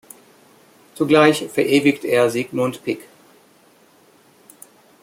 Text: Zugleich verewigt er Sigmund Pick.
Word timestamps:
Zugleich 0.95 1.47
verewigt 1.49 2.05
er 2.05 2.31
Sigmund 2.31 2.83
Pick. 2.83 3.07